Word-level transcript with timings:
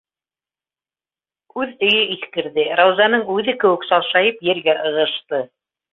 Үҙ 1.59 1.83
өйө 1.89 2.07
иҫкерҙе, 2.15 2.65
Раузаның 2.81 3.27
үҙе 3.35 3.55
кеүек 3.65 3.89
салшайып 3.93 4.45
ергә 4.53 4.77
ығышты. 4.91 5.43